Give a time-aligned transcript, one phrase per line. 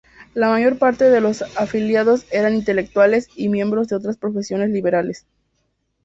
[0.33, 5.27] La mayor parte de los afiliados eran intelectuales y miembros de otras profesiones liberales.